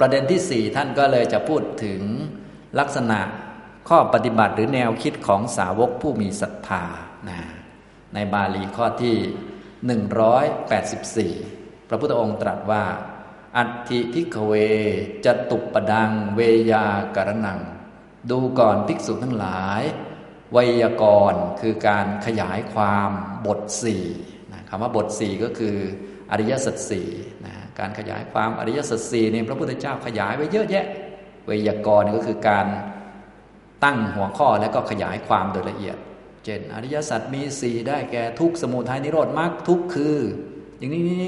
[0.00, 2.00] ประเด็นที่สี่ท่านก็เลยจะพูดถึง
[2.78, 3.20] ลักษณะ
[3.88, 6.84] ข้อปฏิบัติหรือแนวคิดของสาวกผู้มีศรัทธา
[7.28, 7.40] นะ
[8.14, 9.16] ในบาลีข้อที่
[11.38, 12.84] 184 พระพุทธองค์ตรัสว่า
[13.56, 14.52] อัติพิกเว
[15.24, 16.40] จะตุปปดังเว
[16.72, 16.86] ยา
[17.16, 17.60] การนัง
[18.30, 19.82] ดูก่อนภิกษุทั้งหลาย
[20.52, 23.10] ไวยากรณ์คือการขยายความ
[23.46, 24.04] บทสี่
[24.52, 25.76] นะคำว่าบทสี่ก็คือ
[26.30, 27.08] อริยสัจสี่
[27.46, 30.86] นะ การขยายความอริยสัจสี่เนี่ยพระพุทธเจ้าขยายไว้เยอะแยะ
[31.46, 32.66] ไวยากรณ์ก็คือการ
[33.84, 35.96] ตั้งหัวข้อแล้วก็ขยายความโดยละเอียด
[36.44, 40.18] เช่น อริยสัจมีสี่ได้แก่ทุกสมุทัยนิโรธมรรคทุกคือ
[40.78, 41.26] อย่างนี้นี้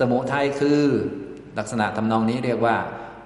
[0.00, 0.82] สมุทัยคือ
[1.58, 2.76] ลักษณะทำนองนี้เรียกว่า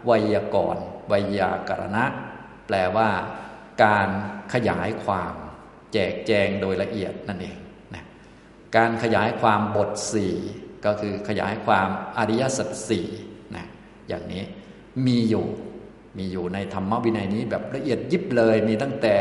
[0.07, 2.05] ไวยากรณ์ไวยากรณะ
[2.67, 3.09] แปลว่า
[3.85, 4.09] การ
[4.55, 5.33] ขยายความ
[5.93, 7.57] แจกแจงโดยละเอียดนั่นเอง
[7.95, 8.05] นะ
[8.77, 10.35] การขยายความบทสี่
[10.85, 13.07] ก็คือขยายความอริยสัจสี่
[13.57, 13.67] นะ
[14.09, 14.43] อย่างนี้
[15.07, 15.47] มีอยู่
[16.19, 19.17] มีอยู่ในธรรมวินัยนี้แบบละเอียดยิบเลยมีตั้งแต่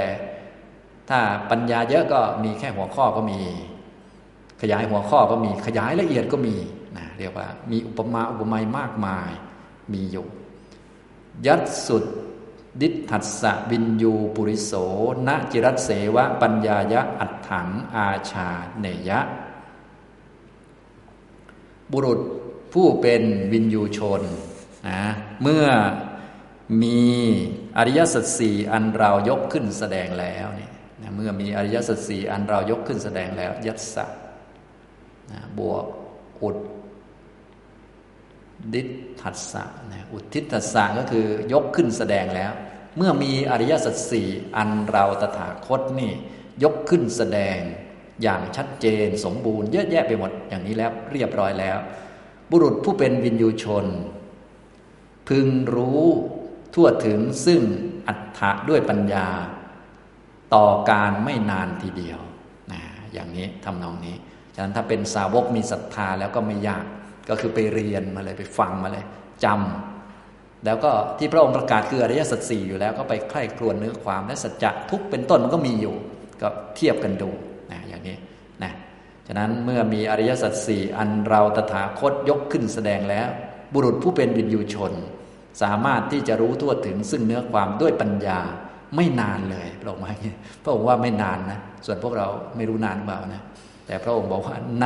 [1.10, 3.40] ถ้าปัญญาเยอะก็มีแค่หัวข้อก็มี
[4.62, 6.56] ขยายหัวข้อก็มีขยายละเอียดก็มี
[6.98, 9.32] นะเรียกว่า มีอุปมาอุปไมยมากมาย
[9.94, 10.28] มีอยู่
[11.48, 12.04] ยัดสุด
[12.82, 14.74] ดิทัสสะวินยูปุริโส
[15.28, 19.20] ณจิรัตเสวะ ปัญญายะอัตถังอาชาเนยะ
[21.92, 22.20] บุรุษ
[22.74, 24.22] ผู้เป็นวินยูชน
[24.90, 25.04] นะ
[25.44, 25.66] เมื่อ
[26.84, 27.02] มี
[27.78, 34.06] อริยสัจสี่อันเรายกขึ้นแสดงแล้วเนี่ยนะเมื่อมีอริยสัจสี่อันเรายกขึ้นแสดงแล้ว ยัตสะ
[35.32, 35.86] นะบวก
[36.42, 36.58] อุด
[38.74, 38.82] ดิ
[39.22, 42.52] ทัสสะนะอุทิทัสสะก็คือยกขึ้นแสดงแล้ว
[42.98, 46.12] เมื่อมีอริยสัจสี่อันเราตถาคตนี่
[46.64, 47.60] ยกขึ้นแสดง
[48.24, 51.78] อย่างชัดเจนสมบูรณ์เยอะแยะไปหมดอย่างนี้แล้วเรียบร้อยแล้ว
[52.52, 53.86] บุรุษผู้เป็นวินยูชน
[55.28, 56.04] พึงรู้
[56.74, 57.62] ทั่วถึงซึ่ง
[58.08, 59.28] อัตถะด้วยปัญญา
[60.56, 62.20] ต่อการไม่นานทีเดียว
[62.72, 62.82] นะ
[63.14, 64.16] อย่างนี้ทำนองนี้
[64.56, 66.86] ฉะนั้นถ้าเป็นสาวกมีศรัทธาแล้วก็ไม่ยาก
[67.30, 69.06] ก็คือไปเรียนมาเลยไปฟังมาเลย
[69.44, 75.96] จำแล้วก็ที่พระองค์ประกาศคืออริยสัจสี่อยู่แล้วก็ไปใคร่ครวญเนื้อความและสัจจะทุกเป็นต้นมันก็มีอยู่
[76.42, 77.30] ก็เทียบกันดู
[77.72, 78.16] นะอย่างนี้
[78.64, 78.72] นะ
[79.34, 83.28] ฉะนั้นเมื่อมีอริยสัจสี่อันเราตถาคตยกขึ้นแสดงแล้ว
[83.74, 84.94] บุรุษผู้เป็นวินยูชน
[85.62, 88.40] สามารถที่จะรู้ทั่วถึงซึ่งเนื้อความด้วยปัญญา
[88.96, 90.14] ไม่นานเลยพระองค์ว่า
[90.64, 93.42] พระองค์ว่าไม่นานนะ ส่วนพวกเราไม่รู้นานเปล่านะ
[93.88, 94.84] แต่พระองค์บอกว่าณ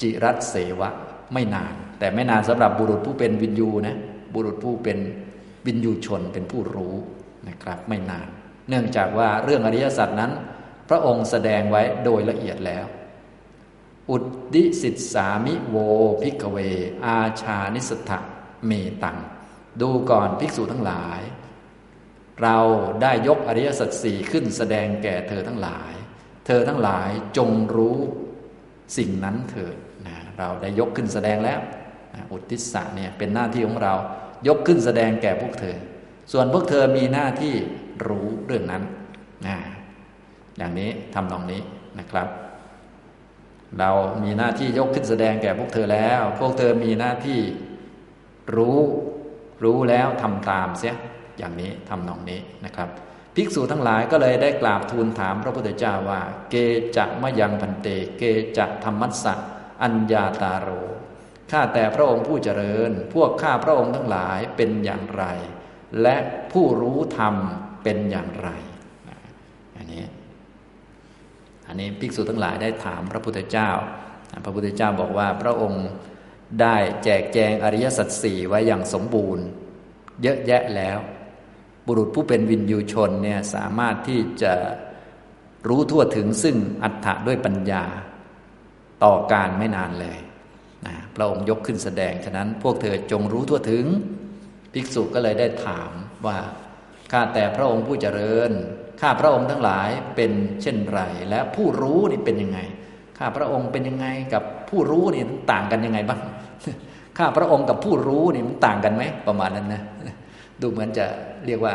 [0.00, 0.90] จิรัตเสวะ
[1.32, 3.96] ไม่นาน แต่ไม่นานสำหรับบุรุษผู้เป็นวินยูนะ
[4.34, 4.98] บุรุษผู้เป็น
[5.66, 6.94] วินยูชนเป็นผู้รู้
[7.48, 8.26] นะครับ ไม่นาน
[8.68, 10.32] เนื่องจากว่าเรื่องอริยสัจนั้น
[10.88, 12.84] พระองค์แสดงไว้โดยละเอียดแล้ว
[14.12, 14.24] อุด
[14.54, 15.76] ดิสิตสามิโว
[16.22, 16.56] พิกเว
[17.04, 18.18] อาชานิสถะ
[18.66, 19.18] เมตัง
[19.80, 21.20] ดูก่อนภิกษุทั้งหลาย
[22.42, 22.58] เรา
[23.02, 25.92] ได้ยกอริยสัจสี่ขึ้นแสดงแก่เธอทั้งหลาย
[26.46, 27.98] เธอทั้งหลายจงรู้
[28.96, 31.60] สิ่งนั้นเถิดนะเราได้ยกขึ้นแสดงแล้ว
[32.32, 33.94] อุทิศะเนี่ยเป็นหน้าที่ของเรา
[34.48, 35.76] ยกขึ้นแสดงแก่พวกเธอ
[36.32, 37.54] ส่วนพวกเธอมีหน้าที่
[38.06, 38.82] รู้เรื่องนั้น
[39.46, 39.56] นะ
[40.58, 41.60] อย่างนี้ทำตรงนี้
[41.98, 42.28] นะครับ
[43.80, 43.90] เรา
[44.22, 47.40] มีหน้าที่ยกขึ้นแสดงแก่พวกเธอแล้ว พวกเธอมีหน้าที่
[48.56, 48.80] รู้
[49.64, 50.96] รู้แล้วทำตามเสีย
[51.38, 52.88] อย่างนี้ทำนองนี้นะครับ
[53.34, 56.54] ภิกษุทั้งหลายก็เลยได้กราบทูลถามพระพุทธเจ้าว่า เก
[56.96, 57.88] จะมะยังพันเต
[58.18, 58.22] เก
[58.58, 59.34] จะธรรมัสสะ
[59.82, 60.68] อัญญาตาโร
[61.50, 65.24] ข้าแต่พระองค์ผู้เจริญ พวกข้าพระองค์ทั้งหลายเป็นอย่างไร
[66.02, 66.16] และ
[66.52, 67.34] ผู้รู้ธรรม
[67.84, 68.50] เป็นอย่างไร
[69.76, 70.04] อันนี้
[71.68, 73.70] อันนี้ภิกษุทั้งหลายได้ถามพระพุทธเจ้า
[74.44, 75.86] พระพุทธเจ้าบอกว่าพระองค์
[76.60, 79.44] ได้แจกแจงอริยสัจสี่ไว้อย่างสมบูรณ์
[80.22, 80.98] เยอะแยะแล้ว
[81.86, 84.54] บุรุษผู้เป็นวินยูชนเนี่ยสามารถที่จะ
[85.68, 87.84] รู้ทั่วถึงซึ่งอัตถะด้วยปัญญา
[89.04, 90.18] ต่อการไม่นานเลย
[90.86, 93.86] นะพระองค์ยกขึ้นแสดง ฉะนั้นพวกเธอจงรู้ทั่วถึง
[94.72, 95.90] ภิกษุก็เลยได้ถาม
[96.26, 96.38] ว่า
[97.12, 98.50] ข้าแต่พระองค์ผู้เจริญ
[99.00, 102.58] ข้าพระองค์ทั้งหลายเป็นเช่นไร และผู้รู้นี่เป็นยังไง
[103.18, 105.22] ข้าพระองค์เป็นยังไงกับผู้รู้นี่
[105.52, 106.20] ต่างกันยังไงบ้าง
[107.18, 109.82] ข้าพระองค์กับผู้รู้นี่มันต่างกันไหมประมาณนั้นนะ
[110.60, 111.04] ดูเหมือนจะ
[111.46, 111.74] เรียกว่า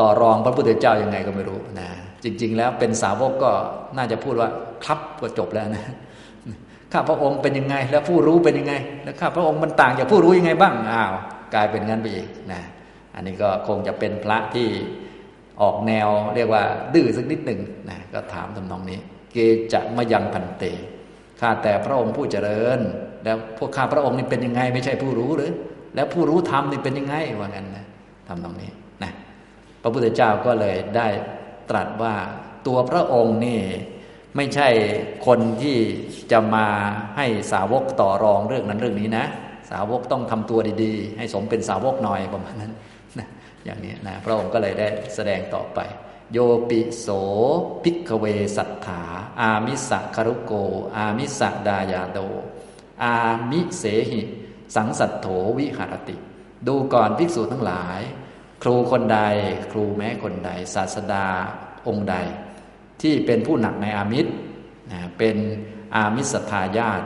[0.00, 1.88] ต่อรองพระพุทธเจ้ายังไงก็ไม่รู้นะ
[2.24, 3.50] จริง ๆ แล้วเป็นสาวกก็
[3.96, 4.48] น่าจะพูดว่า
[4.84, 5.84] ครับก็จบแล้วนะ
[6.92, 11.12] ข้าพระองค์เป็นยังไง แล้วผู้รู้เป็นยังไง แล้วข้าพระองค์มันต่างจากผู้รู้ยังไงบ้างอ้าว
[11.54, 12.62] กลายเป็นงั้นไปอีกนะ
[13.14, 14.68] อันนี้ก็คงจะเป็นพระที่
[15.62, 16.62] ออกแนวเรียกว่า
[16.94, 17.60] ดื้อสักนิดหนึ่ง
[17.90, 18.98] นะก็ถามทำนองนี้
[19.32, 19.36] เก
[19.72, 20.64] จะมายังพันเต
[21.40, 22.78] ข้าแต่พระองค์ผู้เจริญ
[23.24, 25.52] แล้วพวกข้าพระองค์นี่เป็นยังไง ไม่ใช่ผู้รู้หรือ
[25.94, 27.84] แล้วผู้รู้ธรรมนี่เป็นยังไงว่างั้นนะ
[28.28, 28.70] ทำตรงนี้
[29.02, 29.12] นะ
[29.82, 31.08] พระพุทธเจ้าก็เลยได้
[31.70, 32.14] ตรัสว่า
[32.66, 33.60] ตัวพระองค์นี่
[34.36, 34.68] ไม่ใช่
[35.26, 35.76] คนที่
[36.32, 36.66] จะมา
[37.16, 39.24] ให้สาวกต่อรองเรื่องนั้นเรื่องนี้นะ
[39.70, 42.72] สาวกต้องทำตัวดีๆ ให้สมเป็นสาวกหน่อยประมาณนั้น
[43.66, 45.80] อย่างนี้นะพระองค์ก็เลยได้แสดงต่อไป
[46.32, 47.08] โยปิโส
[47.82, 48.24] พิกเว
[48.56, 49.02] สัทธา
[49.40, 50.52] อามิสะคารุโก
[50.96, 52.18] อามิสะดายาโด
[53.02, 53.16] อา
[53.50, 54.22] มิเสหิ
[54.74, 55.26] สังสัตโถ
[55.58, 56.16] วิหารติ
[56.66, 58.00] ดูก่อนภิกษุทั้งหลาย
[58.62, 59.18] ครูคนใด
[59.72, 61.26] ครูแม้คนใด ศาสดา
[61.88, 62.16] องค์ใด
[63.02, 64.32] ที่เป็นผู้หนักในอามิตร
[64.92, 65.36] นะเป็น
[65.96, 67.02] อามิสทายาต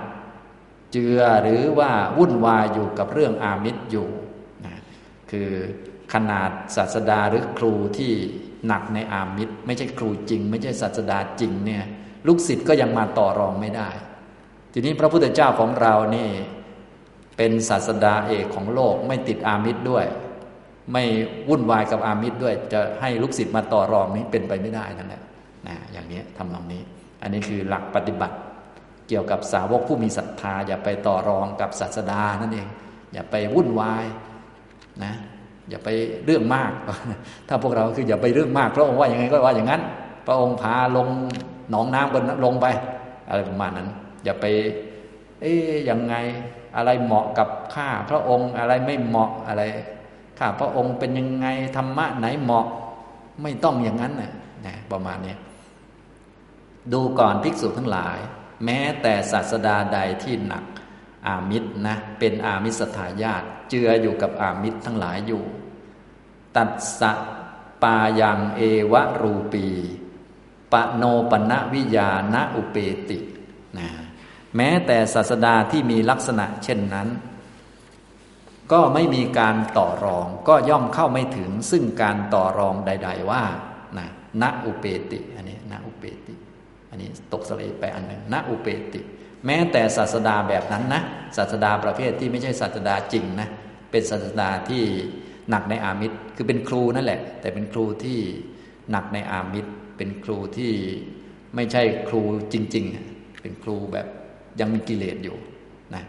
[0.92, 4.08] เจือหรือว่าวุ่นวายอยู่กับเรื่องอามิตรอยู่
[4.64, 4.76] นะ
[5.30, 5.50] คือ
[6.14, 8.12] ขนาดศาสดาหรือครูที่
[8.66, 11.84] หนักในอามิตร ไม่ใช่ครูจริง ไม่ใช่ศาสดาจริงเนี่ย
[12.26, 13.88] ลูกศิษย์ก็ยังมาต่อรองไม่ได้
[14.72, 16.28] ทีนี้พระพุทธเจ้าของเรานี่
[17.36, 20.04] เป็นศาสดาเอกของโลกไม่ติดอามิตรด้วย
[20.92, 21.04] ไม่
[21.48, 25.22] วุ่นวายกับอามิตรด้วย จะให้ลูกศิษย์มาต่อรองนี้เป็นไปไม่ได้นั่นแหละ
[25.66, 26.82] นะอย่างนี้ทำนองนี้
[27.22, 28.36] อันนี้คือหลักปฏิบัติ
[29.08, 32.68] เกี่ยวกับสาวกผู้มีศรัทธา อย่าไปต่อรองกับศาสดานั่นเอง
[33.12, 34.04] อย่าไปวุ่นวาย
[35.04, 35.14] นะ
[35.68, 35.88] อย่าไป
[36.24, 36.72] เรื่องมาก
[37.48, 39.82] ถ้าพวกเราคืออย่าไปเรื่องมากพระองค์ว่าอย่างไงก็ว่าอย่างนั้น
[40.26, 41.08] พระองค์พาลง
[41.70, 42.66] หนองน้ำบนลงไป
[43.28, 43.88] อะไรประมาณนั้น
[44.24, 44.44] อย่าไป
[45.40, 45.58] เอ๊ย
[45.88, 46.14] ยังไง
[46.76, 49.62] อะไรเหมาะกับข้าพระองค์อะไรไม่เหมาะอะไร
[50.38, 51.46] ข้าพระองค์เป็นยังไง
[51.76, 52.66] ธรรมะไหนเหมาะ
[53.42, 54.32] ไม่ต้องอย่างนั้นนะ
[54.66, 55.34] นะประมาณนี้
[56.92, 58.18] ดูก่อนภิกษุทั้งหลาย
[58.64, 60.64] แม้แต่ศาสดาใดที่หนัก
[61.26, 65.44] อามิตรนะเป็นอามิสถาญาตเจืออยู่กับอามิตรทั้งหลายอยู่
[66.56, 66.70] ตัด
[67.00, 67.12] สะ
[67.82, 68.60] ปายังเอ
[68.92, 69.66] วะรูปี
[70.72, 72.76] ปโนปณวิยาณอุเป
[73.08, 73.18] ติ
[73.78, 73.88] นะ
[74.56, 77.08] แม้แต่ศาสดาที่มีลักษณะเช่นนั้น
[78.72, 83.42] ก็ไม่มีการต่อรองก็ย่อมเข้าไม่ถึงซึ่งการต่อรองใด ๆ ว่า
[83.98, 84.08] นะ
[84.42, 86.34] ณอุเปติ อันนี้ณอุเปติ
[86.90, 89.00] อันนี้ตกสเลไปอันหนึ่งณอุเปติ
[89.46, 91.02] แม้แต่ศาสดาแบบนั้นนะ
[91.36, 93.48] ศาสดาประเภทที่ไม่ใช่ศาสดาจริงนะ
[93.90, 94.82] เป็นศาสดาที่
[95.50, 98.18] หนักในอามิตรคือเป็นครูนั่นแหละ แต่เป็นครูที่
[98.90, 100.72] หนักในอามิตรเป็นครูที่
[101.54, 102.22] ไม่ใช่ครู
[102.52, 102.84] จริง
[103.14, 104.06] ๆ เป็นครูแบบ
[104.60, 105.36] ยังมีกิเลสอยู่
[105.94, 106.04] นะ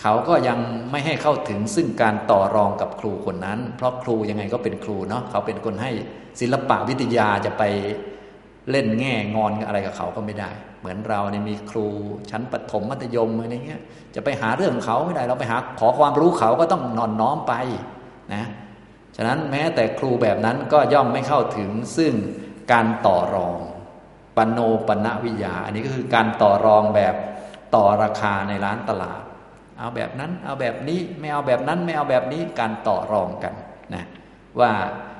[0.00, 0.58] เขาก็ยัง
[0.90, 5.90] ไม่ให้เข้าถึงซึ่งการต่อรองกับครูคนนั้น เพราะครูยังไงก็เป็นครูเนาะเขาเป็นคนให้
[6.40, 7.62] ศิลปะวิทยาจะไป
[8.70, 10.50] เล่นแง่งอนอะไรกับเขาก็ไม่ได้
[10.80, 11.86] เหมือนเราเนี่ยมีครู
[12.30, 13.82] ชั้นปฐมมัธยมอะไรเงี้ย
[14.14, 17.54] จะไปหาเรื่องเขาไม่ได้เราไปหาขอความรู้เขาก็ต้องนอนน้อมไป
[18.34, 18.44] นะ
[19.16, 22.12] ฉะนั้นแม้แต่ครูแบบนั้นก็ย่อมไม่เข้าถึงซึ่ง
[22.72, 23.58] การต่อรอง
[24.36, 27.14] ปโนปณวิยา อันนี้ก็คือการต่อรองแบบ
[27.74, 29.22] ต่อราคาในร้านตลาด
[29.78, 33.54] เอาแบบนั้นเอาแบบนี้ไม่เอาแบบนั้นไม่เอาแบบนี้การต่อรองกัน
[33.94, 34.04] นะ
[34.60, 34.72] ว่า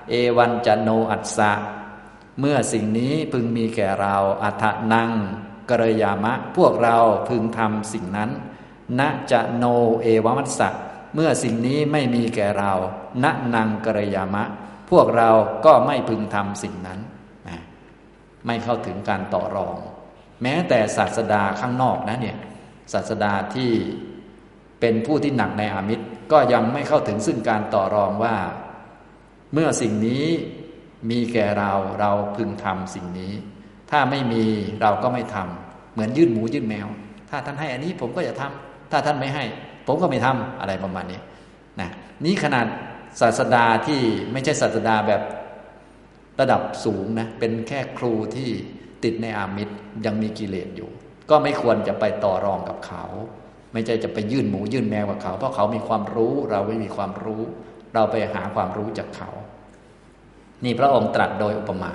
[0.08, 1.52] เอวันจันโนอัตสะ
[2.40, 5.10] เมื่อสิ่งนี้พึงมีแก่เราอัฏนัง
[5.70, 6.98] กรยามะ พวกเรา
[7.28, 8.30] พึงทำสิ่งนั้น
[8.98, 9.00] ณ
[9.30, 9.64] จะโน
[10.02, 10.68] เอวมัสสะ
[11.14, 12.72] เมื่อสิ่งนี้ไม่มีแก่เรา
[13.24, 14.44] ณนังกรยามะ
[14.90, 15.30] พวกเรา
[15.64, 17.00] ก็ไม่พึงทำสิ่งนั้น
[18.46, 19.76] ไม่เข้าถึงการต่อรอง
[20.42, 22.38] แม้แต่ศาสดาข้างนอกนะเนี่ย
[22.92, 23.70] ศาสดาที่
[24.80, 28.36] เป็นผู้ที่หนักในอามิตรก็ยังไม่เข้าถึงซึ่งการต่อรองว่า
[29.52, 30.26] เมื่อสิ่งนี้
[31.10, 33.32] มีแก่เราเราพึงทำสิ่งนี้
[33.90, 34.44] ถ้าไม่มี
[34.82, 36.88] เราก็ไม่ทำเหมือนยื่นหมูยื่นแมว
[37.30, 39.44] ถ้าท่านให้อันนี้ผมก็จะทำถ้าท่านไม่ให้
[39.86, 41.20] ผมก็ไม่ทำอะไรประมาณนี้
[41.80, 41.90] นะ
[42.24, 42.66] นี่ขนาด
[43.20, 44.00] ศาสดาที่
[44.32, 45.22] ไม่ใช่ศาสดาแบบ
[46.40, 48.50] ระดับสูงนะเป็นแค่ครูที่
[49.04, 49.74] ติดในอามิตร
[50.06, 50.90] ยังมีกิเลสอยู่
[51.30, 53.04] ก็ไม่ควรจะไปต่อรองกับเขา
[53.72, 57.42] ไม่ใช่จะไปยื่นหมูยื่นแมวกับเขา เพราะเขามีความรู้เราไม่มีความรู้
[57.94, 59.30] เราไปหาความรู้จากเขา
[60.64, 61.92] นี่พระองค์ตรัสโดยอุปมา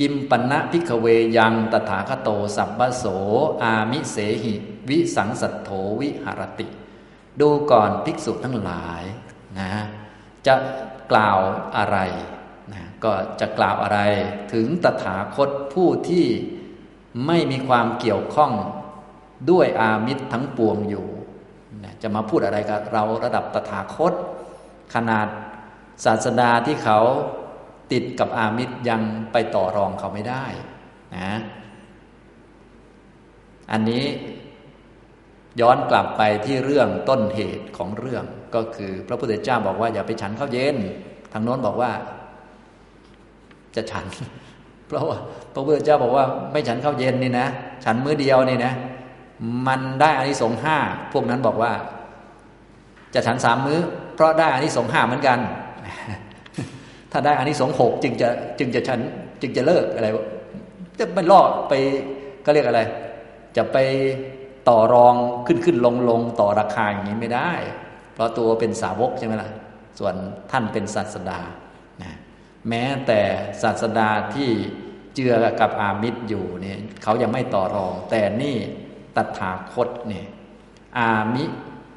[0.00, 1.06] กิมปันะพิกเว
[1.36, 3.04] ยังตถาคโต สัพพโส
[3.62, 4.54] อามิเสหิ
[4.88, 5.70] วิสังสัตโธ
[6.00, 6.66] วิหารติ
[7.40, 9.02] ดูก่อนภิกษุทั้งหลาย
[9.58, 9.72] นะ
[10.46, 10.54] จะ
[11.10, 11.38] กล่าว
[11.76, 11.98] อะไร
[12.72, 13.98] นะก็จะกล่าวอะไร
[14.52, 16.26] ถึงตถาคตผู้ที่
[17.26, 18.52] ไม่มีความเกี่ยวข้อง
[19.50, 21.06] ด้วยอามิตรทั้งปวงอยู่
[21.84, 24.12] นะจะมาพูดอะไรกับเราระดับตถาคต
[24.94, 25.26] ขนาด
[26.04, 27.00] ศาสดาที่เขา
[27.92, 29.02] ติดกับอามิตรยัง
[29.32, 30.44] ไปต่อรองเขาไม่ได้
[31.16, 31.32] นะ
[33.72, 34.04] อันนี้
[35.60, 40.76] ย้อนกลับไปที่เรื่องต้นเหตุของเรื่องก็คือพระพุทธเจ้าบอกว่าอย่าไปฉันข้าวเย็น
[41.32, 41.90] ทางโน้นบอกว่า
[43.74, 44.06] จะฉัน
[44.86, 45.18] เพราะว่า
[45.52, 47.46] พระพุทธเจ้าบอกว่าไม่ฉันข้าวเย็นนี่นะ
[47.84, 48.72] ฉันมื้อเดียวนี่นะ
[49.66, 50.76] มันได้อานิสงส์ห้า
[51.12, 51.72] พวกนั้นบอกว่า
[53.14, 53.80] จะฉันสามมื้อ
[54.14, 55.38] เพราะได้อานิสงส์ห้าเหมือนกัน
[57.12, 59.00] ถ้าได้อานิสงส์หกจึงจะจึงจะฉัน
[59.42, 60.08] จึงจะเลิกอะไร
[60.98, 61.72] จะไม่ล่อไป
[62.44, 62.80] ก็เรียกอะไร
[63.56, 63.76] จะไป
[64.68, 65.14] ต่อรอง
[65.46, 67.52] ขึ้นขึ้นลงลงต่อราคาอย่างนี้ไม่ได้
[68.14, 69.50] เพราะตัวเป็นสาวกใช่ไหมล่ะ
[69.98, 70.14] ส่วน
[70.50, 71.40] ท่านเป็นศาสดา
[72.02, 72.12] นะ
[72.68, 73.20] แม้แต่
[73.62, 74.50] ศาสดาที่
[75.14, 78.56] เจือกับอามิตรอยู่เนี่ยเขายังไม่ต่อรอง แต่นี่
[79.16, 80.26] ตถาคตเนี่ย
[80.98, 81.44] อามิ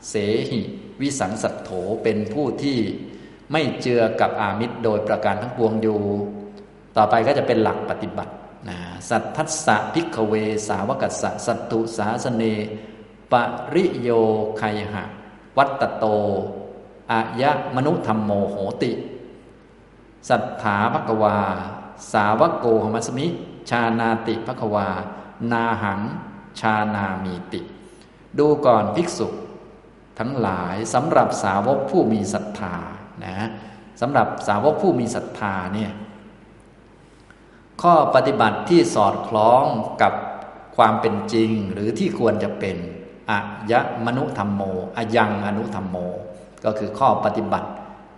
[0.09, 0.15] เส
[0.51, 0.61] หิ
[1.01, 1.69] วิสังสัตโถ
[2.03, 2.77] เป็นผู้ที่
[3.51, 5.99] ไม่เจือกับอามิตรโดยประการทั้งปวงอยู่
[6.97, 8.33] ต่อไปก็จะเป็นหลักปฏิบัติ
[8.69, 8.77] นะ
[9.09, 10.33] สัทธัสสะพิกเว
[10.67, 12.43] สาวกัสสะสัตตุสาสเน
[13.31, 13.33] ป
[13.73, 14.09] ริโย
[14.59, 15.03] คายหะ
[15.57, 16.05] วัตโต
[17.11, 18.91] อายะมนุธรรมโมโหติ
[20.29, 21.39] สัทธาภกวา
[22.13, 23.27] สาวกโกหมัสมิ
[23.69, 24.87] ชานาติภกวา
[25.51, 26.01] นาหัง
[26.59, 27.61] ชานามีติ
[28.37, 29.27] ดูก่อนภิกษุ
[30.19, 32.75] ทั้งหลายสำหรับสาวกผู้มีศรัทธา
[33.25, 33.35] นะ
[34.01, 35.91] สำหรับสาวกผู้มีศรัทธาเนี่ย
[37.81, 39.63] ข้อปฏิบัติที่สอดคล้อง
[40.01, 40.13] กับ
[40.77, 42.77] ความเป็นจริงหรือที่ควรจะเป็น
[43.29, 43.39] อะ
[43.71, 44.61] ยะมนุธรรมโม
[44.97, 45.97] อะยังอนุธรรมโม
[46.65, 47.69] ก็คือข้อปฏิบัติ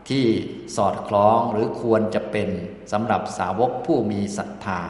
[0.10, 0.26] ที่
[0.76, 2.50] สอดคล้องหรือควรจะเป็น
[2.92, 4.82] สำหรับสาวกผู้มีศรัทธา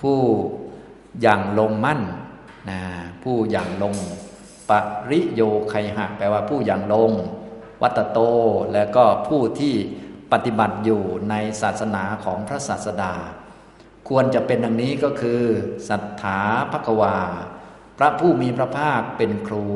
[0.00, 0.18] ผู้
[1.22, 2.00] อย่างลงมั่น
[2.70, 2.80] นะ
[3.22, 3.94] ผู้อย่างลง
[4.68, 4.70] ป
[5.10, 7.12] ริโยไคหะ แปลว่าผู้อย่างลง
[7.82, 8.18] วัตโต
[8.72, 9.74] และก็ผู้ที่
[10.32, 13.14] ปฏิบัติอยู่ในศาสนาของพระศาสดา
[14.08, 15.42] ควรจะเป็นดังนี้ก็คือ
[15.88, 16.40] สัทธา
[16.72, 17.18] ภควา
[17.98, 19.66] พระผู้มีพระภาคเป็นครู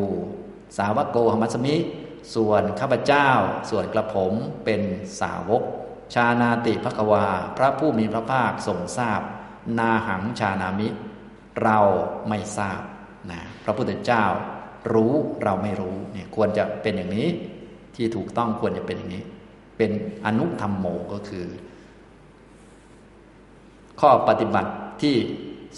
[0.79, 1.77] สาวกโกหมัสมิ
[2.35, 3.29] ส่วนข้าพเจ้า
[3.71, 4.33] ส่วนกระผม
[4.65, 4.83] เป็น
[5.21, 5.63] สาวก
[6.15, 7.27] ชานาติภควา
[7.59, 9.21] พระผู้มีพระภาคทรงทราบ
[9.79, 10.89] นาหังชานามิ
[11.63, 11.79] เรา
[12.29, 12.81] ไม่ทราบ
[13.31, 14.25] นะพระพุทธเจ้า
[14.93, 17.29] รู้เราไม่รู้เนี่ยควรจะเป็นอย่างนี้
[17.97, 19.25] ที่ถูกต้องควรจะเป็นอย่างนี้
[19.77, 19.91] เป็น
[20.27, 21.47] อนุธรรมโมก็คือ
[24.01, 24.73] ข้อปฏิบัติ
[25.03, 25.17] ที่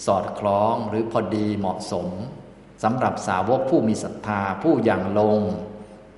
[0.05, 2.07] สอดคล้องหรือพอดีเหมาะสม
[2.83, 5.39] สำหรับสาวกผู้มีศรัทธาผู้อย่างลง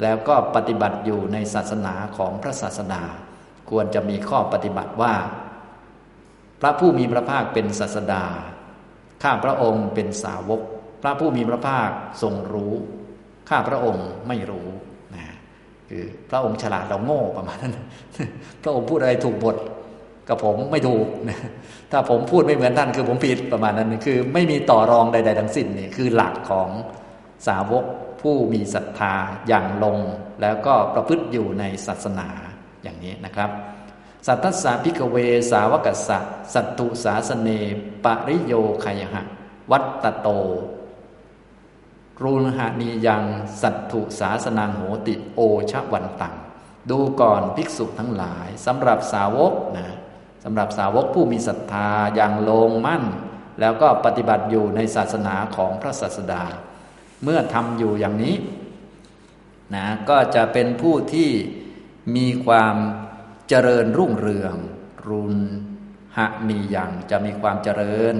[0.01, 3.03] แล้วก็ปฏิบัติอยู่ในศาสนาของพระศาสดา
[3.69, 5.13] ควรจะมีข้อปฏิบัติว่า
[6.61, 8.23] พระผู้มีพระภาคเป็นศาสดา
[9.23, 10.61] ข้าพระองค์เป็นสาวก
[11.01, 11.89] พระผู้มีพระภาค
[12.21, 12.73] ทรงรู้
[13.49, 14.67] ข้าพระองค์ไม่รู้
[15.91, 17.77] คือพระองค์ฉลาดเราโง่ประมาณนั้น
[18.61, 19.57] พระองค์พูดอะไรถูกบท
[20.29, 21.39] กับผมไม่ถูกนะ
[21.91, 26.69] ถ้าผมพูดไม่เหมือนท่านคือผมผิดประมาณนั้น คือไม่มีต่อรองใด ๆ ทั้งสิ้นนี่คือหลักของ
[27.47, 27.85] สาวก
[28.21, 29.13] ผู้มีศรัทธา
[29.47, 29.97] อย่างลง
[30.41, 32.27] แล้วก็ประพฤติอยู่ในศาสนา
[32.83, 33.49] อย่างนี้นะครับ
[34.27, 35.17] สัทธสาพิกเว
[35.51, 36.19] สาวกัสสะ
[36.53, 37.49] สัตตุสาสเน
[38.03, 39.21] ปริโยคายหะ
[39.71, 40.27] วัตตโต
[42.23, 43.23] รูหานียัง
[43.61, 45.39] สัตถุสาสนังโหติโอ
[45.71, 46.35] ชวันตัง
[46.89, 49.95] ดูก่อนภิกษุทั้งหลายสำหรับสาวกนะ
[50.43, 53.03] สำหรับสาวกผู้มีศรัทธาอย่างลงมั่น
[53.59, 56.43] แล้วก็ปฏิบัติอยู่ในศาสนาของพระศาสดา
[57.23, 58.35] เมื่อทำอยู่อย่างนี้
[59.75, 61.29] นะก็จะเป็นผู้ที่
[62.15, 62.75] มีความ
[63.49, 64.55] เจริญรุ่งเรือง
[65.07, 65.35] รุน
[66.17, 68.15] หะนียังจะมีความเจริญ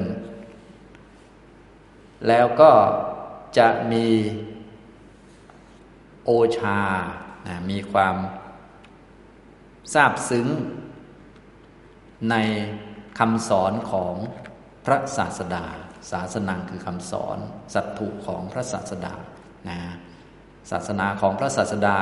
[2.27, 2.71] แล้วก็
[3.57, 4.07] จะมี
[6.25, 6.79] โอชา
[7.47, 8.15] นะมีความ
[9.93, 10.47] ทราบซึ้ง
[12.29, 12.35] ใน
[13.19, 14.15] คำสอนของ
[14.85, 15.65] พระศาสดา
[16.11, 17.37] ศาสนาคือคำสอน
[17.73, 19.13] สัตถุของพระศาสดา
[19.69, 19.79] นะ
[20.71, 21.97] ศาสนาของพระศาสดา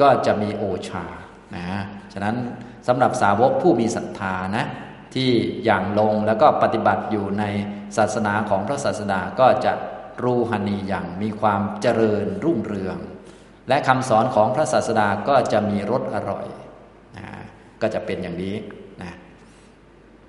[0.00, 1.04] ก็จะมีโอชา
[1.56, 1.66] นะ
[2.12, 2.36] ฉะนั้น
[2.86, 4.64] สำหรับสาวกผู้มีศรัทธานะ
[5.14, 5.30] ที่
[5.64, 7.44] อย่างลงแล้วก็ปฏิบัติอยู่ใน
[7.96, 9.72] ศาสนาของพระศาสดาก็จะ
[10.24, 12.96] รูหนีอย่างมีความเจริญรุ่งเรือง
[13.68, 16.46] และคำสอนของพระศาสดาก็จะมีรสอร่อย
[17.18, 17.26] นะ
[17.80, 18.56] ก็จะเป็นอย่างนี้
[19.02, 19.12] นะ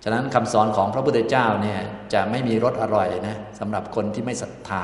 [0.03, 1.79] ฉะนั้นคำสอนของพระพุทธเจ้าเนี่ย
[2.13, 4.83] จะไม่มีรสอร่อยนะสำหรับคนที่ไม่ศรัทธา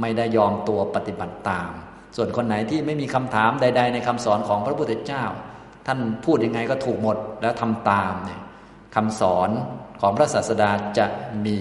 [0.00, 1.70] ไม่ได้ยอมตัวปฏิบัติตาม
[2.16, 5.24] ส่วนคนไหนที่ไม่มีคำถามใด ๆ ในคำสอนของพระพุทธเจ้า
[5.86, 8.40] ท่านพูดยังไงก็ถูกหมดแล้วทำตามเนี่ย
[8.96, 9.50] คำสอน
[10.00, 11.06] ของพระศาสดาจะ
[11.46, 11.58] มี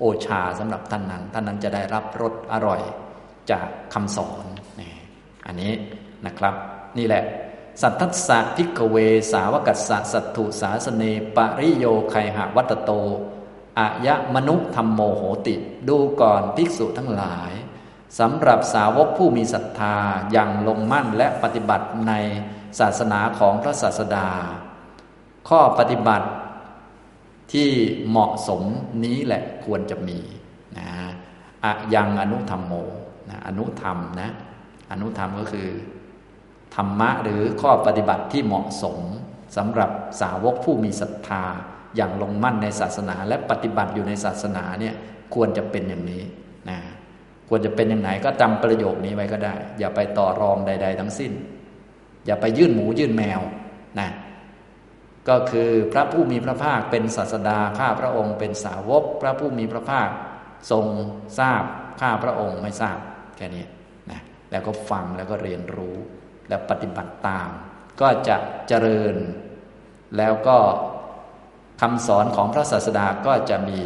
[0.00, 2.80] โอชาสำหรับท่านนั้น ท่านนั้นจะได้รับรสอร่อย
[3.50, 4.44] จากคำสอน
[4.80, 4.92] นี่
[5.46, 5.72] อันนี้
[6.26, 6.54] นะครับ
[6.98, 7.24] นี่แหละ
[7.82, 8.96] สัทธัสสะพิกเว
[9.32, 11.04] สาวกัสสะสัตถุสาสเน
[11.36, 12.90] ปริโยไคหะวัตโต
[13.78, 15.54] อายะมนุธรรมโมโหติ
[15.88, 17.52] ดูก่อนภิกษุทั้งหลาย
[18.18, 19.96] สำหรับสาวกผู้มีศรัทธา
[20.32, 22.12] อย่างลงมั่นและปฏิบัติใน
[22.78, 24.28] ศาสนาของพระศาสดา
[25.48, 26.26] ข้อปฏิบัติ
[27.52, 27.68] ที่
[28.08, 28.62] เหมาะสม
[29.04, 30.18] นี้แหละควรจะมี
[30.78, 30.88] นะ
[31.64, 32.74] อะยังอนุธรรมโม
[33.30, 34.30] นะอนุธรรมนะ
[34.90, 35.68] อนุธรรมก็คือ
[36.74, 38.98] ธรรมะหรือข้อปฏิบัติที่เหมาะสม
[39.56, 39.90] สำหรับ
[40.20, 41.44] สาวกผู้มีศรัทธา
[41.96, 44.94] อย่างลงมั่นในศาสนา และปฏิบัติอยู่ในศาสนาเนี่ย
[45.34, 46.22] ควรจะเป็นอย่างนี้
[46.70, 46.78] นะ
[47.48, 51.32] ควรจะเป็นอย่างไหนก็จำประโยคนี้ไว้ก็ได้ อย่าไปต่อรองใด ๆ ทั้งสิ้น
[52.26, 53.40] อย่าไปยื่นหมูยื่นแมว
[54.00, 54.08] นะ
[55.28, 60.08] ก็คือพระผู้มีพระภาคเป็นศาสดาข้าพระองค์เป็นสาวก พระผู้มีพระภาค
[60.70, 60.86] ทรง
[61.38, 61.64] ทราบ
[62.00, 62.98] ข้าพระองค์ไม่ทราบ
[63.36, 63.64] แค่นี้
[64.10, 65.96] นะแล้วก็ฟังแล้วก็เรียนรู้
[66.48, 67.48] แล้วปฏิบัติตาม
[68.00, 68.36] ก็จะ
[68.68, 69.16] เจริญ
[70.16, 70.58] แล้วก็
[71.80, 73.80] คำสอนของพระศาสดาก็จะมี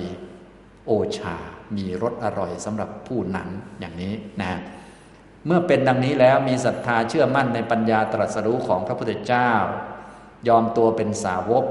[0.86, 1.36] โอชา
[1.76, 3.48] มีรสอร่อยสำหรับผู้นั้น
[3.80, 4.52] อย่างนี้นะ
[5.46, 9.50] เมื่อเป็นดังนี้แล้วมีศรัทธาเชื่อมั่นในปัญญาตรัสรู้ของพระพุทธเจ้า
[10.48, 11.64] ยอมตัวเป็นสาวก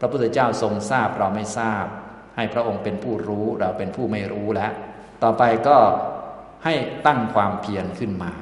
[0.00, 1.84] พระพุทธเจ้าทรงทราบเราไม่ทราบ
[2.36, 4.72] ให้พระองค์เป็นผู้รู้เราเป็นผู้ไม่รู้แล้ว
[5.22, 5.78] ต่อไปก็
[6.64, 6.74] ให้
[7.06, 8.32] ตั้งความเพียรขึ้นมา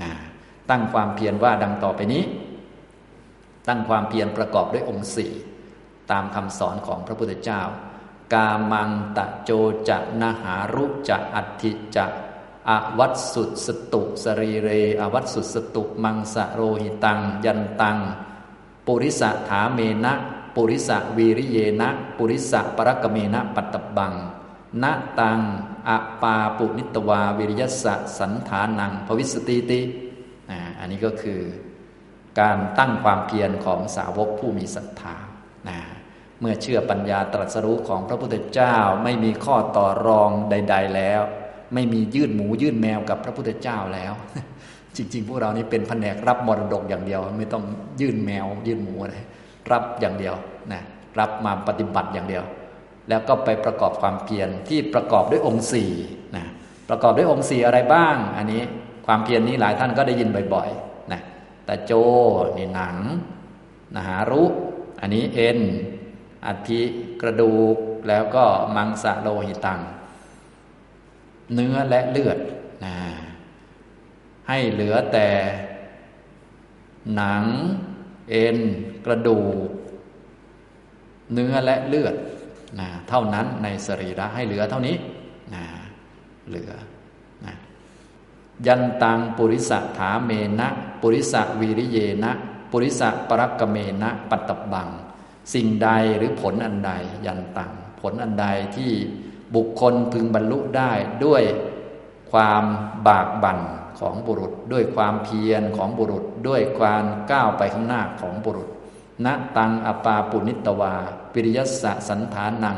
[0.00, 0.10] นะ
[0.70, 2.24] ตั้งความเพียรว่าดังต่อไปนี้
[3.68, 5.32] ตั้งความเพียรประกอบด้วยองค์สี่
[6.10, 7.62] ตามคำสอนของพระพุทธเจ้า
[8.34, 9.50] กามังตะโจ
[9.88, 12.06] จะนาหารุจะอัติจะ
[12.68, 14.68] อวัตสุสตุ สรีเร
[15.00, 17.98] อวัตสุสตุ มังสะโรหิตัง ยันตัง
[18.92, 20.12] ปุริสะถาเมนะ
[20.56, 24.14] ปุริสะวีริเยนะ ปุริสะปรกเมนะปัตตบัง
[24.82, 24.84] ณ
[25.20, 25.40] ตัง
[25.88, 25.90] อ
[26.22, 29.80] ปาปุนิตวาวิริยสะสันฐานัง ภวิสติติ
[30.78, 31.40] อันนี้ก็คือ
[32.40, 35.16] การตั้งความเพียรของสาวกผู้มีศรัทธา
[35.68, 35.78] นะ
[36.40, 41.20] เมื่อเชื่อปัญญาตรัสรู้ของพระพุทธเจ้าไม่มีข้อต่อรองใด ๆแล้ว
[41.74, 44.12] ไม่มียื่นหมูยื่นแมวกับพระพุทธเจ้าแล้ว
[44.96, 47.64] จริง ๆ พวกเรานี่เป็นแผนกรับมรดกอย่างเดียว ไม่ต้อง
[48.00, 49.16] ยื่นแมว ยื่นหมูอะไร
[49.72, 50.34] รับอย่างเดียว
[50.72, 50.82] นะ
[51.18, 52.44] รับมาปฏิบัติอย่างเดียว
[53.08, 55.90] แล้วก็ไปประกอบความเพียรที่ประกอบด้วยองค์สี่
[56.36, 56.44] นะ
[56.88, 58.62] ประกอบด้วยองค์สี่อะไรบ้าง อันนี้
[59.06, 61.20] ความเพียรนนี้หลายท่านก็ได้ยินบ่อยๆนะ
[61.68, 61.92] ต่โจ
[62.56, 62.96] นี่หนัง
[63.94, 64.42] นะหารุ
[65.00, 65.58] อันนี้เอ็น
[66.46, 66.80] อัฐิ
[67.20, 67.76] กระดูก
[68.08, 68.44] แล้วก็
[68.76, 69.80] มังสะโลหิตัง
[71.54, 72.38] เนื้อและเลือด
[72.84, 72.94] นะ
[74.50, 75.28] ให้เหลือแต่
[77.14, 77.44] หนัง
[78.30, 78.58] เอ็น
[79.04, 79.68] กระดูก
[81.32, 82.14] เนื้อและเลือด
[82.80, 84.96] นะเท่านั้นในสรีระให้เหลือเท่านี้
[85.54, 85.64] นะ
[86.48, 86.72] เหลือ
[87.44, 87.54] นะ
[88.66, 90.68] ยันตังปุริสะถาเมนะ
[91.00, 92.32] ปุริสะวีริเยนะ
[92.70, 94.88] ปุริสะปรักกเมนะ ปัตตบัง
[95.54, 96.92] สิ่งใดหรือผลอันใด
[97.26, 98.90] ยันตัง ผลอันใดที่
[99.54, 100.92] บุคคลพึงบรรลุได้
[101.24, 101.42] ด้วย
[102.30, 102.64] ความ
[103.06, 103.60] บากบั่น
[104.00, 108.68] ของบุรุษ ด้วยความเพียรของบุรุษ ด้วยความก้าวไปข้างหน้าของบุรุษ
[109.24, 110.94] ณตังอปาปุนิตวา
[111.32, 112.76] ปิริยสะสันฐานัง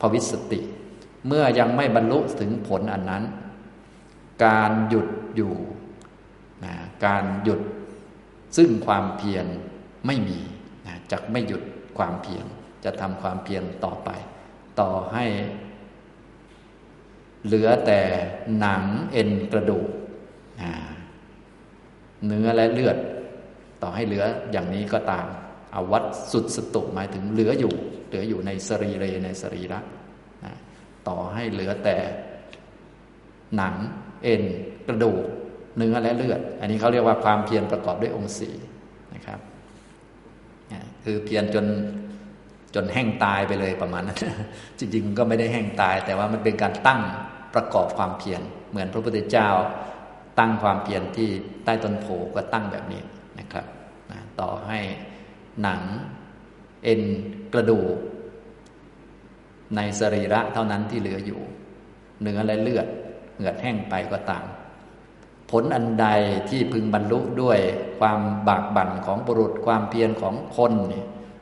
[0.00, 0.60] ภวิสติ
[1.26, 3.24] เมื่อยังไม่บรรลุถึงผลอันนั้น
[4.44, 5.54] การหยุดอยู่
[6.64, 6.74] นะ
[7.04, 7.60] การหยุด
[8.56, 9.46] ซึ่งความเพียร
[10.06, 10.38] ไม่มี
[10.86, 11.62] นะจะไม่หยุด
[11.98, 12.46] ความเพียร
[12.84, 14.10] จะทำความเพียรต่อไป
[14.80, 15.24] ต่อให้
[17.44, 18.00] เหลือแต่
[18.58, 19.88] หนังเอ็นกระดูก
[22.26, 22.96] เนื้อและเลือด
[23.82, 25.26] ต่อให้เหลืออย่างนี้ก็ตาม
[25.74, 27.74] อาวัตสุดสตุหมายถึงเหลืออยู่
[28.08, 29.80] เหลืออยู่ในสรีเรในสรีระ
[31.08, 31.96] ต่อให้เหลือแต่
[33.56, 33.74] หนัง
[34.22, 34.42] เอ็น
[34.86, 35.22] กระดูก
[35.76, 38.54] เนื้อและเลือด อันนี้เขาเรียกว่าความเพียรประกอบด้วยองค์สี่
[39.14, 39.40] นะครับ
[41.04, 41.66] คือเพียรจน
[42.74, 44.18] จนแห้งตายไปเลยประมาณนั้น
[44.78, 47.00] จริงๆก็ไม่ได้แห้งตาย แต่ว่ามันเป็นการตั้ง
[47.54, 48.40] ประกอบความเพียร
[48.70, 49.48] เหมือนพระพุทธเจ้า
[50.38, 51.30] ตั้งความเพียรที่
[51.64, 53.02] ใต้ต้นโพก็ตั้งแบบนี้
[53.38, 53.66] นะครับ
[54.40, 54.80] ต่อให้
[55.62, 55.82] หนัง
[56.84, 57.02] เอ็น
[57.52, 57.96] กระดูก
[59.76, 61.40] ในสรีระเท่านั้นที่เหลืออยู่
[62.22, 62.86] เนื้อและเลือด
[63.36, 64.44] เหงื่อแห้งไปก็ตาม
[65.50, 66.06] ผลอันใด
[66.48, 67.58] ที่พึงบรรลุด้วย
[67.98, 70.72] ความบากบั่นของบุรุษความเพียรของคน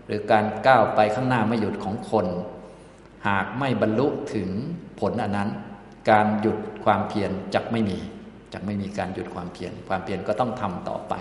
[0.06, 2.26] หรือการก้าวไปข้างหน้าไม่หยุดของคน
[3.28, 4.48] หากไม่บรรลุถึง
[5.00, 5.50] ผลอันนั้น
[6.10, 7.98] การหยุดความเพียรจักไม่มี
[8.52, 11.14] จักไม่มีการหยุดความเพียรความเพียรก็ต้องทำต่อไป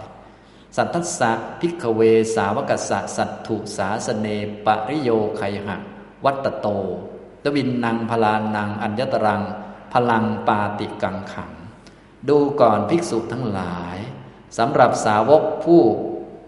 [0.77, 2.01] สัทธัสสะพิกเว
[2.35, 4.27] สาวกสะสัตถุสาสเน
[4.65, 5.77] ปริโยไคหะ
[6.25, 6.67] วัตโต
[7.43, 9.41] ตวินนางพลานังอัญญตรัง
[9.93, 11.51] พลังปาติกังขัง
[12.29, 13.97] ดูก่อนภิกษุทั้งหลาย
[14.57, 15.81] สำหรับสาวกผู้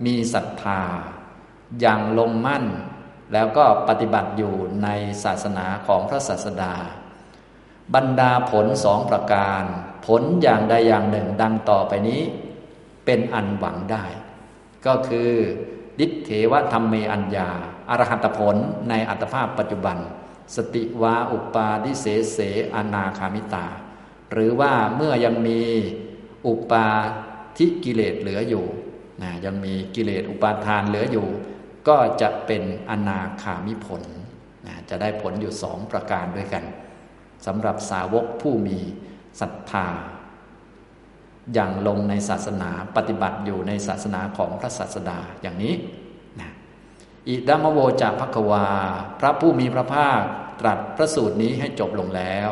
[0.05, 0.81] มีศรัทธา
[1.79, 2.65] อย่างลงมั่น
[3.33, 4.87] แล้วก็ปฏิบัติอยู่ใน
[5.23, 6.73] ศาสนาของพระศาสดา
[7.95, 9.63] บรรดาผลสองประการ
[10.05, 12.21] ผลอย่างใดอย่างหนึ่งดังต่อไปนี้
[13.05, 14.05] เป็นอันหวังได้
[14.85, 15.31] ก็คือ
[15.99, 17.49] ดิเทวธรรมเมอัญญา
[17.89, 18.55] อรหัตผล
[18.89, 19.97] ในอัตภาพปัจจุบัน
[20.55, 22.39] สติวาอุปาทิเสเส
[22.75, 23.67] อนาคามิตา
[24.31, 25.61] หรือว่าเมื่อยังมี
[26.47, 26.87] อุปา
[27.57, 28.65] ทิกิเลสเหลืออยู่
[29.21, 31.27] นะยังมีกิเลสอุปาทานเหลืออยู่
[31.87, 34.01] ก็จะเป็นอนาคามิผล
[34.67, 36.63] นะจะได้ผลอยู่สองประการด้วยกัน
[37.45, 38.79] สำหรับสาวกผู้มี
[39.39, 39.87] ศรัทธา
[41.53, 45.73] อย่างลงในศาสนาปฏิบัติอยู่ในศาสนาของพระศาสดาอย่างนี้
[46.39, 46.49] นะ
[47.27, 48.67] อิดามโวจาภควา
[49.19, 50.21] พระผู้มีพระภาค
[50.59, 52.49] ตรัสพระสูตรนี้ให้จบลงแล้ว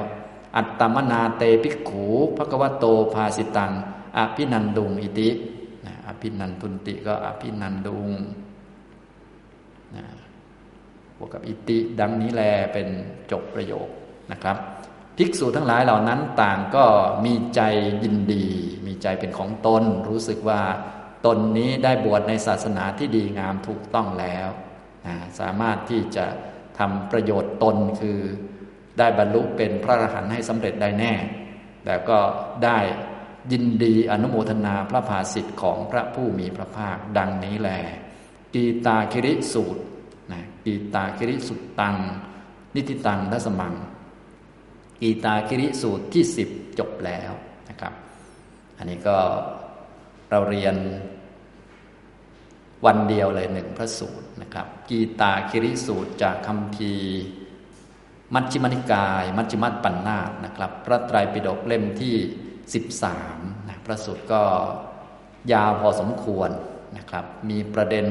[0.56, 2.06] อัตตมนาเตปิกขู
[2.38, 3.72] ภควโตภาสิตัง
[4.18, 5.30] อภินันดุงอิติ
[5.86, 8.10] นะอภินันทุนติก็อภินันดุง
[9.96, 10.06] นะ
[11.18, 12.42] บวกกับอิติดังนี้แล
[12.74, 12.88] เป็น
[13.32, 13.88] จบประโยค
[14.32, 14.58] นะครับ
[15.18, 16.86] ภิกษุทั้งหลายเหล่านั้นต่างก็
[17.26, 17.62] มีใจ
[18.04, 18.46] ยินดี
[18.86, 20.62] มีใจเป็นของตน รู้สึกว่า
[21.26, 24.48] ตนนี้ได้บวชในศาสนาที่ดีงามถูกต้องแล้ว
[25.08, 26.26] นะสามารถที่จะ
[26.80, 28.20] ทำประโยชน์ตนคือ
[28.98, 31.14] ได้บรรลุเป็นพระอรหันต์ให้สำเร็จได้แน่
[31.86, 32.20] แต่ก็
[32.66, 32.80] ได้
[33.52, 37.70] ยินดีอนุโมทนาพระภาสิทธิ์ของพระผู้มีพระภาคดังนี้แล
[38.54, 39.82] กีตาคิริสูตร
[40.32, 41.96] นะกีตาคิริสุตตัง
[42.76, 43.74] นิติตังทัสมัง
[45.02, 47.32] กีตาคิริสูตรที่สิบจบแล้ว
[47.70, 47.94] นะครับ
[48.78, 49.18] อันนี้ก็
[50.30, 50.76] เราเรียน
[52.86, 56.94] วันเดียวเลยหนึ่งพระสูตรนะครับ กีตาคิริสูตรจากคำพี
[58.34, 62.16] มัชฌิมนิกาย มัชฌิมัตปัญนาตนะครับ พระไตรปิฎกเล่มที่
[62.92, 64.42] 13นะพระสูตรก็
[65.54, 66.50] ยาวพอสมควร
[66.98, 68.06] นะครับ มีประเด็น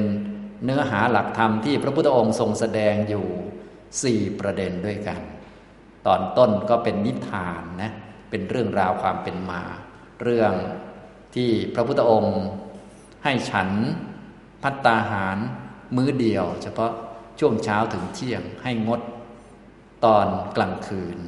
[0.64, 3.26] เนื้อหาหลักธรรมที่พระพุทธองค์ทรงแสดงอยู่
[4.26, 5.20] 4 ประเด็นด้วยกัน
[6.06, 7.92] ตอนต้นก็เป็นนิทานนะ
[8.30, 9.62] เป็นเรื่องราวความเป็นมา
[10.22, 10.52] เรื่อง
[11.34, 12.38] ที่พระพุทธองค์
[13.24, 13.68] ให้ฉัน
[14.62, 15.38] พัตตาหาร
[15.96, 16.90] มื้อเดียว เฉพาะ
[17.40, 19.00] ช่วงเช้าถึงเที่ยงให้งด
[20.04, 21.18] ตอนกลางคืน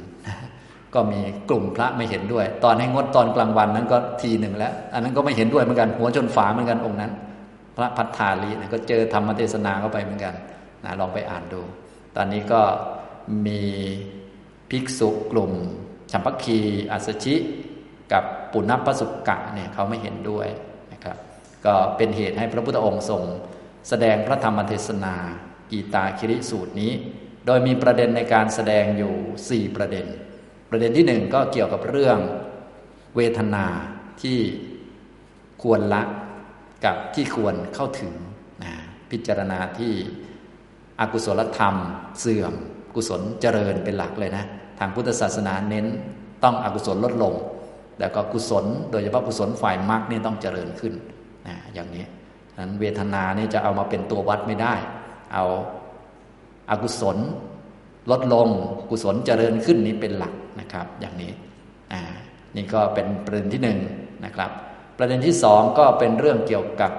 [0.93, 7.11] ก็มีกลุ่มพระไม่เห็นด้วย ตอนให้งดตอนกลางวันนั้นก็ทีหนึ่งแล้ว อันนั้นก็ไม่เห็นด้วยเหมือนกัน หัวชนฝาเหมือนกันองค์นั้น
[7.75, 10.33] พระพัฒธาลีก็เจอธรรมเทศนาเข้าไปเหมือนกัน
[10.83, 11.61] นะลองไปอ่านดู
[12.15, 12.61] ตอนนี้ก็
[13.47, 13.61] มี
[14.73, 15.51] ภิกษุกลุ่ม
[16.11, 16.59] ชัมพคี
[16.91, 17.35] อัสชิ
[18.11, 20.47] กับปุณณปสุกกะเนี่ยเขาไม่เห็นด้วย
[20.93, 21.17] นะครับ
[21.65, 23.21] ก็เป็นเหตุให้พระพุทธองค์ทรง
[23.89, 25.15] แสดงพระธรรมเทศนา
[25.71, 26.91] กีตาคิริสูตรนี้
[27.45, 30.05] โดยมีประเด็นในการแสดงอยู่ 4 ประเด็น
[30.69, 32.17] ประเด็นที่หนึ่งก็เกี่ยวกับเรื่อง
[33.15, 33.65] เวทนา
[34.21, 34.39] ที่
[35.61, 36.03] ควรละ
[36.85, 38.13] กับที่ควรเข้าถึง
[38.63, 38.73] นะ
[39.11, 39.93] พิจารณาที่
[40.99, 41.75] อกุศลธรรม
[42.19, 42.53] เสื่อม
[42.95, 44.45] กุศลเจริญเป็นหลักเลยนะ
[44.79, 45.85] ทางพุทธศาสนาเน้น
[46.43, 47.33] ต้องอกุศลลดลง
[47.99, 50.93] แล้วก็กุศล โดยเฉพาะกุศลฝ่ายมรรคนี่ต้องเจริญขึ้น
[51.47, 52.05] นะอย่างนี้
[52.57, 54.73] นั้นเวทนานี่จะเอามาเป็นตัววัดไม่ได้
[55.33, 55.45] เอา
[56.69, 57.17] อากุศล
[58.11, 58.47] ลดลง
[58.89, 61.31] กุศลเจริญขึ้นนี้เป็นหลักนะครับ อย่างนี้
[61.93, 62.01] อ่า
[62.55, 63.79] นี่ก็เป็นประเด็นที่หนึ่ง
[64.25, 64.51] นะครับ
[64.97, 66.91] ประเด็นที่สองก็เป็นเรื่องเกี่ยวกับ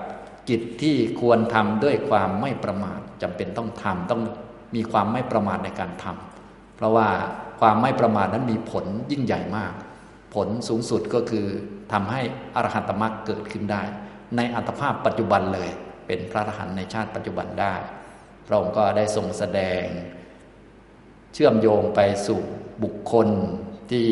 [0.48, 4.22] กิจที่ควรทำด้วยความไม่ประมาทจำเป็นต้องทำต้อง
[4.74, 6.33] มีความไม่ประมาทในการทำ
[6.76, 7.08] เพราะว่า
[7.60, 9.72] ความไม่ประมาทนั้นมีผลยิ่งใหญ่มาก
[10.34, 11.46] ผลสูงสุดก็คือ
[11.92, 12.20] ทำให้
[12.54, 13.82] อรหัตมรรคเกิดขึ้นได้
[14.36, 15.70] ในอัตภาพปัจจุบันเลย
[16.06, 17.74] เป็นพระอรหันต์ในชาติปัจจุบันได้
[18.46, 19.84] พระองค์ก็ได้ทรงแสดง
[21.34, 22.40] เชื่อมโยงไปสู่
[22.82, 23.28] บุคคล
[23.90, 24.08] ที่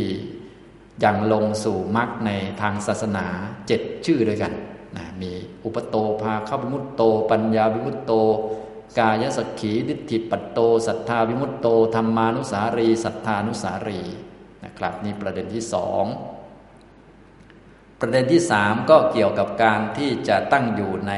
[1.04, 3.26] ยังลงสู่มรรคในทางศาสนา
[3.66, 4.52] เจ็ดชื่อด้วยกัน
[4.96, 5.32] นะมี
[5.64, 8.12] อุปโตภาเข้าวิมุตโต ปัญญาวิมุตโต
[8.98, 14.00] กายสักขีดิธิปัตโตศรัทธาวิมุตโตธรรมานุสารีศรัทธานุสารี
[14.64, 16.04] นะครับนี่ประเด็นที่สอง
[18.00, 21.12] ประเด็นที่สามก็เกี่ยวกับการที่จะตั้งอยู่ใน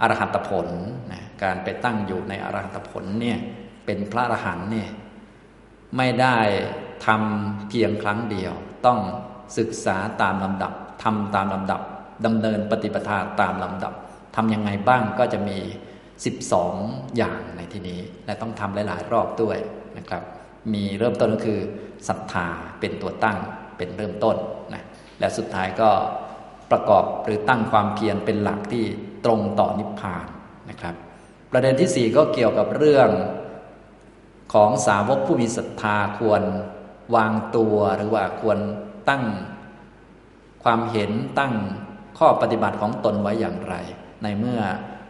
[0.00, 0.66] อรหันตผล
[1.12, 3.38] นะการไปตั้งอยู่ในอรหันตผลเนี่ย
[3.84, 4.88] เป็นพระอรหันต์เนี่ย
[5.96, 6.36] ไม่ได้
[7.06, 8.52] ทำเพียงครั้งเดียว
[8.86, 8.98] ต้อง
[9.58, 11.80] ศึกษาตามลำดับทำตามลำดับ
[12.24, 13.92] ดำเนินปฏิปทาตามลำดับ
[14.36, 15.58] ทำยังไงบ้างก็จะมี
[16.24, 19.58] 12 อย่างในที่นี้ และต้องทำหลาย ๆ รอบด้วย
[19.98, 20.22] นะครับ
[20.72, 21.60] มีเริ่มต้นก็คือ
[22.08, 22.46] ศรัทธา
[22.80, 23.38] เป็นตัวตั้ง
[23.76, 24.36] เป็นเริ่มต้น
[24.74, 24.84] นะ
[25.20, 25.90] และสุดท้ายก็
[26.70, 28.84] ประกอบหรือตั้งความเพียรเป็นหลักที่
[29.24, 30.26] ตรงต่อนิพพาน
[30.70, 30.94] นะครับ
[31.52, 33.10] ประเด็นที่สี่ก็เกี่ยวกับเรื่อง
[34.54, 36.42] ของสาวกผู้มีศรัทธาควร
[37.14, 38.58] วางตัวหรือว่าควร
[39.08, 39.24] ตั้ง
[40.64, 41.54] ความเห็นตั้ง
[42.18, 43.74] ข้อปฏิบัติของตนไว้อย่างไร
[44.22, 44.60] ในเมื่อ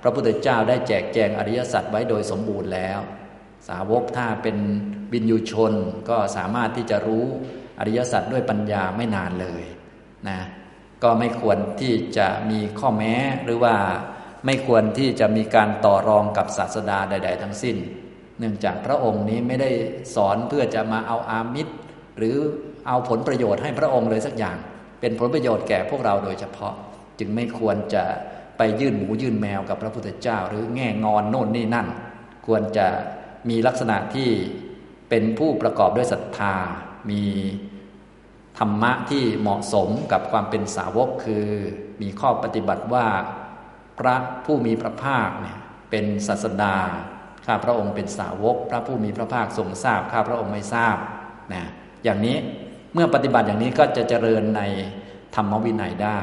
[0.06, 3.00] ระพุทธเจ้าได้แจกแจงอริยสัจไว้โดยสมบูรณ์แล้ว
[3.68, 4.56] สาวกถ้าเป็น
[5.12, 5.72] บินยูชน
[6.10, 7.24] ก็สามารถที่จะรู้
[7.78, 9.64] อริยสัจด้วยปัญญาไม่นานเลย
[10.28, 10.40] นะ
[11.02, 13.14] ก็ไม่ควรที่จะมีข้อแม้
[13.44, 13.74] หรือว่า
[14.46, 17.76] ไม่ควรที่จะมีการต่อรองกับศาสดาใด ๆ ทั้งสิ้น
[18.38, 19.70] เนื่องจากพระองค์นี้ไม่ได้
[20.14, 21.74] สอนเพื่อจะมาเอาอามิตร
[22.18, 22.36] หรือ
[22.86, 24.56] เอาผลประโยชน์ให้พระองค์เลยสักอย่าง
[25.00, 26.74] เป็นผลประโยชน์แก่พวกเราโดยเฉพาะ
[27.18, 28.04] จึงไม่ควรจะ
[28.58, 31.86] ไปยื่นหมูยื่นแมวกับพระพุทธเจ้า หรือแง่งอนโน่นนี่นั่น
[32.46, 32.86] ควรจะ
[33.48, 34.30] มีลักษณะที่
[35.08, 36.54] เป็นผู้ประกอบด้วยศรัทธา
[37.10, 37.24] มี
[38.58, 41.46] ธรรมะที่เหมาะสมกับความเป็นสาวกคือ
[42.02, 43.06] มีข้อปฏิบัติว่า
[43.98, 45.58] พระผู้มีพระภาคเนี่ย
[45.90, 46.76] เป็นศาสดา
[47.46, 50.96] ข้าพระองค์เป็นสาวก พระผู้มีพระภาคทรงทราบข้าพระองค์ไม่ทราบ
[51.54, 51.64] นะ
[52.04, 52.36] อย่างนี้
[52.94, 54.62] เมื่อปฏิบัติอย่างนี้ก็จะเจริญใน
[55.34, 56.20] ธรรมวินัยได้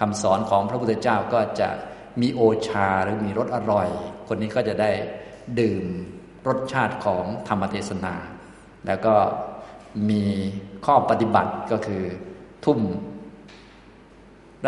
[0.00, 1.68] คำสอนของพระพุทธเจ้าก็จะ
[2.20, 3.88] มีโอชาหรือมีรสอร่อย
[4.28, 4.90] คนนี้ก็จะได้
[5.60, 5.84] ดื่ม
[6.48, 8.14] รสชาติของธรรมเทศนา
[8.86, 9.14] แล้วก็
[10.10, 10.24] มี
[10.86, 12.02] ข้อปฏิบัติก็คือ
[12.64, 12.78] ทุ่ม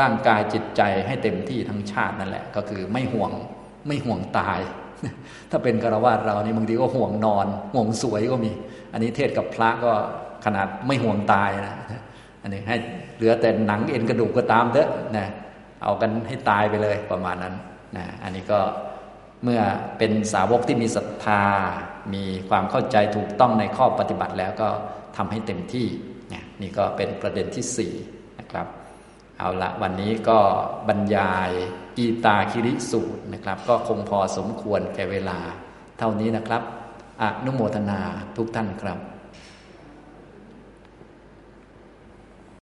[0.00, 3.30] ร่างกายจิตใจให้เต็มที่ทั้งชาตินั่นแหละ ก็คือไม่ห่วง
[3.86, 4.60] ไม่ห่วงตาย
[5.50, 8.52] ถ้าเป็นกระวาดเรานี่บางทีก็ห่วงนอน ห่วงสวยก็มี
[8.92, 9.92] อันนี้เทศกับพระก็
[10.44, 11.74] ขนาดไม่ห่วงตายนะ
[12.42, 12.76] อันนี้ให้
[13.16, 15.26] เหลือแต่หนังเอ็นกระดูกก็ตามเถอะนะ
[15.82, 17.54] เอากันให้ตายไปเลยประมาณนั้น
[17.96, 18.60] นะอันนี้ก็
[19.44, 19.60] เมื่อ
[19.98, 21.42] เป็นสาวกที่มีศรัทธา
[22.14, 24.68] มีความเข้าใจถูกต้องในข้อปฏิบัติแล้วก็
[25.16, 25.86] ทำให้เต็มที่
[26.32, 27.92] นะนี่ก็เป็นประเด็นที่สี่
[28.40, 28.66] นะครับ
[29.38, 30.38] เอาละวันนี้ก็
[30.88, 31.50] บรรยาย
[31.96, 35.38] กีตาคิริสูตรนะครับ ก็คงพอสมควรแก่เวลา
[35.98, 36.62] เท่านี้นะครับ
[37.22, 38.00] อนุโมทนา
[38.36, 38.98] ทุกท่านครับ